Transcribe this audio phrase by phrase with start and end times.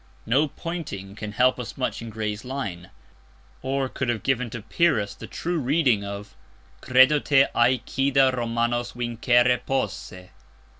[0.25, 2.89] No pointing can help us much in Gray's line,
[3.61, 6.35] or could have given to Pyrrhus the true reading of
[6.81, 10.31] "Credo te Æacida Romanos vincere posse."